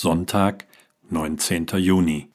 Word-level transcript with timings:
Sonntag, 0.00 0.64
19. 1.10 1.66
Juni. 1.78 2.28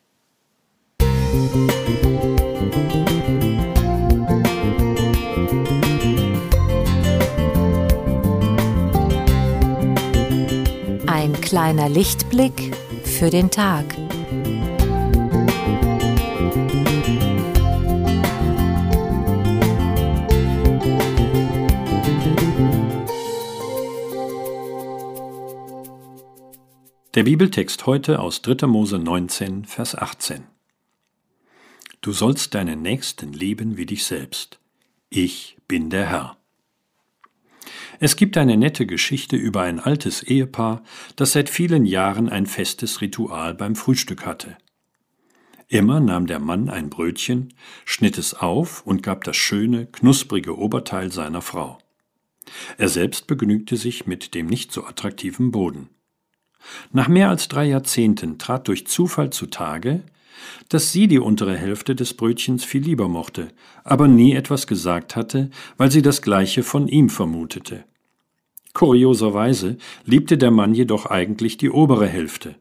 Ein 11.08 11.32
kleiner 11.40 11.88
Lichtblick 11.88 12.76
für 13.06 13.30
den 13.30 13.50
Tag. 13.50 13.86
Der 27.16 27.26
Bibeltext 27.26 27.86
heute 27.86 28.20
aus 28.20 28.42
3. 28.42 28.66
Mose 28.66 28.98
19, 28.98 29.66
Vers 29.66 29.94
18. 29.94 30.46
Du 32.02 32.12
sollst 32.12 32.56
deinen 32.56 32.82
Nächsten 32.82 33.34
lieben 33.34 33.78
wie 33.78 33.86
dich 33.86 34.04
selbst. 34.06 34.60
Ich 35.12 35.56
bin 35.68 35.92
der 35.92 36.10
Herr. 36.10 36.38
Es 38.00 38.16
gibt 38.16 38.36
eine 38.36 38.58
nette 38.58 38.88
Geschichte 38.88 39.36
über 39.36 39.62
ein 39.62 39.80
altes 39.80 40.24
Ehepaar, 40.24 40.82
das 41.16 41.34
seit 41.34 41.52
vielen 41.52 41.86
Jahren 41.86 42.30
ein 42.30 42.48
festes 42.48 43.00
Ritual 43.00 43.54
beim 43.54 43.76
Frühstück 43.76 44.26
hatte. 44.26 44.58
Immer 45.68 46.00
nahm 46.00 46.26
der 46.26 46.40
Mann 46.40 46.68
ein 46.68 46.90
Brötchen, 46.90 47.54
schnitt 47.86 48.18
es 48.18 48.34
auf 48.34 48.88
und 48.88 49.04
gab 49.04 49.24
das 49.24 49.38
schöne, 49.38 49.86
knusprige 49.86 50.58
Oberteil 50.58 51.12
seiner 51.12 51.44
Frau. 51.44 51.78
Er 52.80 52.90
selbst 52.90 53.28
begnügte 53.28 53.78
sich 53.78 54.08
mit 54.08 54.34
dem 54.34 54.48
nicht 54.48 54.72
so 54.72 54.84
attraktiven 54.84 55.52
Boden. 55.52 55.90
Nach 56.92 57.08
mehr 57.08 57.30
als 57.30 57.48
drei 57.48 57.66
Jahrzehnten 57.66 58.38
trat 58.38 58.68
durch 58.68 58.88
Zufall 58.88 59.30
zutage, 59.32 60.04
dass 60.70 60.92
sie 60.92 61.08
die 61.08 61.20
untere 61.20 61.56
Hälfte 61.56 61.96
des 61.96 62.14
Brötchens 62.14 62.64
viel 62.64 62.82
lieber 62.82 63.08
mochte, 63.08 63.50
aber 63.84 64.08
nie 64.08 64.34
etwas 64.34 64.68
gesagt 64.68 65.16
hatte, 65.16 65.50
weil 65.78 65.92
sie 65.92 66.02
das 66.02 66.22
gleiche 66.22 66.64
von 66.64 66.88
ihm 66.88 67.10
vermutete. 67.10 67.86
Kurioserweise 68.74 69.78
liebte 70.04 70.38
der 70.38 70.52
Mann 70.52 70.74
jedoch 70.74 71.06
eigentlich 71.06 71.58
die 71.58 71.70
obere 71.70 72.08
Hälfte. 72.08 72.56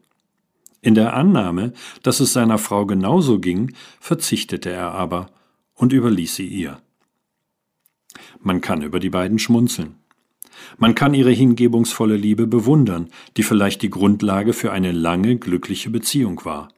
In 0.81 0.95
der 0.95 1.13
Annahme, 1.13 1.73
dass 2.03 2.19
es 2.19 2.33
seiner 2.33 2.57
Frau 2.57 2.85
genauso 2.85 3.39
ging, 3.39 3.73
verzichtete 3.99 4.69
er 4.69 4.91
aber 4.91 5.29
und 5.75 5.93
überließ 5.93 6.35
sie 6.35 6.47
ihr. 6.47 6.81
Man 8.41 8.61
kann 8.61 8.81
über 8.81 8.99
die 8.99 9.09
beiden 9.09 9.39
schmunzeln. 9.39 9.95
Man 10.77 10.95
kann 10.95 11.13
ihre 11.13 11.31
hingebungsvolle 11.31 12.15
Liebe 12.15 12.47
bewundern, 12.47 13.09
die 13.37 13.43
vielleicht 13.43 13.81
die 13.81 13.89
Grundlage 13.89 14.53
für 14.53 14.71
eine 14.71 14.91
lange, 14.91 15.37
glückliche 15.37 15.89
Beziehung 15.89 16.43
war. 16.45 16.69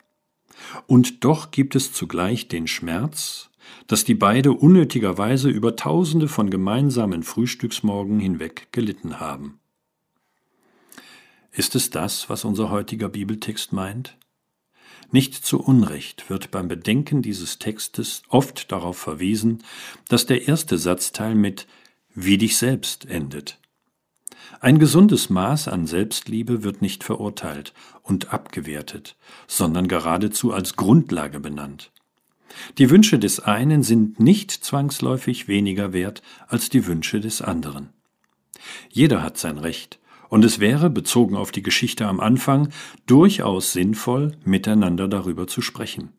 Und 0.88 1.24
doch 1.24 1.52
gibt 1.52 1.76
es 1.76 1.94
zugleich 1.94 2.48
den 2.48 2.68
Schmerz, 2.68 3.50
dass 3.88 4.04
die 4.04 4.16
beide 4.16 4.52
unnötigerweise 4.52 5.50
über 5.50 5.76
tausende 5.76 6.28
von 6.28 6.50
gemeinsamen 6.50 7.24
Frühstücksmorgen 7.24 8.20
hinweg 8.20 8.68
gelitten 8.72 9.20
haben. 9.20 9.60
Ist 11.52 11.76
es 11.76 11.90
das, 11.90 12.30
was 12.30 12.44
unser 12.44 12.70
heutiger 12.70 13.10
Bibeltext 13.10 13.72
meint? 13.72 14.18
Nicht 15.12 15.34
zu 15.34 15.62
Unrecht 15.62 16.30
wird 16.30 16.52
beim 16.52 16.68
Bedenken 16.68 17.22
dieses 17.22 17.60
Textes 17.60 18.24
oft 18.28 18.72
darauf 18.72 18.98
verwiesen, 18.98 19.64
dass 20.10 20.26
der 20.26 20.48
erste 20.48 20.78
Satzteil 20.78 21.36
mit 21.36 21.68
wie 22.16 22.38
dich 22.38 22.58
selbst 22.58 23.06
endet. 23.06 23.60
Ein 24.62 24.80
gesundes 24.80 25.30
Maß 25.30 25.68
an 25.68 25.86
Selbstliebe 25.86 26.64
wird 26.64 26.82
nicht 26.82 27.04
verurteilt 27.04 27.74
und 28.02 28.34
abgewertet, 28.34 29.18
sondern 29.48 29.88
geradezu 29.88 30.54
als 30.54 30.76
Grundlage 30.76 31.40
benannt. 31.40 31.92
Die 32.78 32.90
Wünsche 32.90 33.20
des 33.20 33.42
einen 33.42 33.84
sind 33.84 34.20
nicht 34.20 34.52
zwangsläufig 34.52 35.48
weniger 35.50 35.92
wert 35.92 36.22
als 36.48 36.70
die 36.70 36.88
Wünsche 36.88 37.20
des 37.20 37.42
anderen. 37.42 37.90
Jeder 38.90 39.22
hat 39.22 39.38
sein 39.38 39.58
Recht, 39.58 40.00
und 40.30 40.46
es 40.46 40.60
wäre, 40.60 40.90
bezogen 40.90 41.36
auf 41.36 41.52
die 41.52 41.62
Geschichte 41.62 42.08
am 42.08 42.20
Anfang, 42.20 42.70
durchaus 43.06 43.74
sinnvoll, 43.74 44.38
miteinander 44.46 45.08
darüber 45.08 45.48
zu 45.48 45.62
sprechen. 45.62 46.14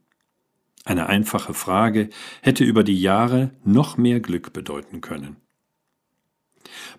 Eine 0.85 1.09
einfache 1.09 1.55
Frage 1.55 2.11
hätte 2.43 2.65
über 2.65 2.85
die 2.85 3.01
Jahre 3.01 3.51
noch 3.65 3.97
mehr 3.97 4.21
Glück 4.21 4.53
bedeuten 4.53 5.01
können 5.01 5.37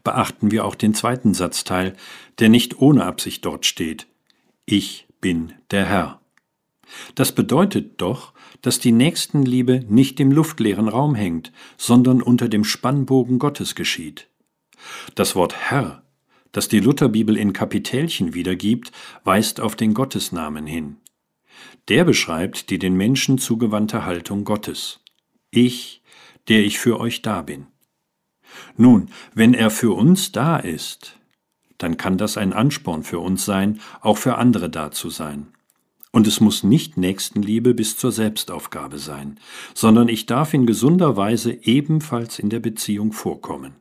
beachten 0.03 0.51
wir 0.51 0.65
auch 0.65 0.75
den 0.75 0.93
zweiten 0.93 1.33
Satzteil, 1.33 1.95
der 2.39 2.49
nicht 2.49 2.79
ohne 2.79 3.05
Absicht 3.05 3.45
dort 3.45 3.65
steht. 3.65 4.07
Ich 4.65 5.07
bin 5.21 5.53
der 5.71 5.85
Herr. 5.85 6.21
Das 7.15 7.33
bedeutet 7.33 8.01
doch, 8.01 8.33
dass 8.61 8.79
die 8.79 8.91
Nächstenliebe 8.91 9.85
nicht 9.89 10.19
im 10.19 10.31
luftleeren 10.31 10.87
Raum 10.87 11.15
hängt, 11.15 11.51
sondern 11.77 12.21
unter 12.21 12.49
dem 12.49 12.63
Spannbogen 12.63 13.39
Gottes 13.39 13.75
geschieht. 13.75 14.27
Das 15.15 15.35
Wort 15.35 15.55
Herr, 15.55 16.03
das 16.51 16.67
die 16.67 16.79
Lutherbibel 16.79 17.37
in 17.37 17.53
Kapitälchen 17.53 18.33
wiedergibt, 18.33 18.91
weist 19.23 19.59
auf 19.59 19.75
den 19.75 19.93
Gottesnamen 19.93 20.65
hin. 20.65 20.97
Der 21.87 22.03
beschreibt 22.03 22.69
die 22.69 22.79
den 22.79 22.95
Menschen 22.95 23.37
zugewandte 23.37 24.05
Haltung 24.05 24.43
Gottes. 24.43 24.99
Ich, 25.51 26.01
der 26.47 26.63
ich 26.63 26.79
für 26.79 26.99
euch 26.99 27.21
da 27.21 27.41
bin. 27.41 27.67
Nun, 28.75 29.09
wenn 29.33 29.53
er 29.53 29.69
für 29.69 29.91
uns 29.95 30.31
da 30.31 30.57
ist, 30.57 31.17
dann 31.77 31.97
kann 31.97 32.17
das 32.17 32.37
ein 32.37 32.53
Ansporn 32.53 33.03
für 33.03 33.19
uns 33.19 33.45
sein, 33.45 33.79
auch 34.01 34.17
für 34.17 34.37
andere 34.37 34.69
da 34.69 34.91
zu 34.91 35.09
sein. 35.09 35.47
Und 36.11 36.25
es 36.25 36.39
muss 36.39 36.63
nicht 36.63 36.97
Nächstenliebe 36.97 37.73
bis 37.73 37.97
zur 37.97 38.11
Selbstaufgabe 38.11 38.97
sein, 38.97 39.39
sondern 39.73 40.07
ich 40.07 40.25
darf 40.25 40.53
in 40.53 40.65
gesunder 40.65 41.15
Weise 41.15 41.53
ebenfalls 41.53 42.39
in 42.39 42.49
der 42.49 42.59
Beziehung 42.59 43.11
vorkommen. 43.11 43.75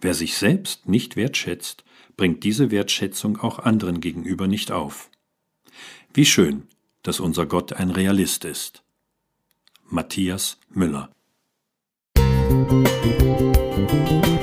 Wer 0.00 0.14
sich 0.14 0.36
selbst 0.36 0.88
nicht 0.88 1.16
wertschätzt, 1.16 1.84
bringt 2.16 2.44
diese 2.44 2.70
Wertschätzung 2.70 3.38
auch 3.38 3.58
anderen 3.58 4.00
gegenüber 4.00 4.46
nicht 4.46 4.70
auf. 4.70 5.10
Wie 6.14 6.24
schön, 6.24 6.68
dass 7.02 7.18
unser 7.18 7.46
Gott 7.46 7.72
ein 7.72 7.90
Realist 7.90 8.44
ist. 8.44 8.82
Matthias 9.88 10.58
Müller 10.70 11.10
Musik 12.18 13.55
Thank 13.88 14.26
you. 14.26 14.35